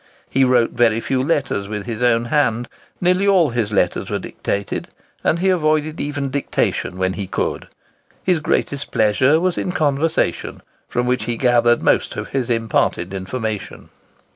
He 0.27 0.43
wrote 0.43 0.71
very 0.71 0.99
few 0.99 1.21
letters 1.21 1.67
with 1.67 1.85
his 1.85 2.01
own 2.01 2.25
hand; 2.33 2.67
nearly 2.99 3.27
all 3.27 3.51
his 3.51 3.71
letters 3.71 4.09
were 4.09 4.17
dictated, 4.17 4.87
and 5.23 5.37
he 5.37 5.49
avoided 5.49 6.01
even 6.01 6.31
dictation 6.31 6.97
when 6.97 7.13
he 7.13 7.27
could. 7.27 7.67
His 8.23 8.39
greatest 8.39 8.89
pleasure 8.91 9.39
was 9.39 9.59
in 9.59 9.71
conversation, 9.73 10.63
from 10.89 11.05
which 11.05 11.25
he 11.25 11.37
gathered 11.37 11.83
most 11.83 12.15
of 12.15 12.29
his 12.29 12.49
imparted 12.49 13.13
information. 13.13 13.89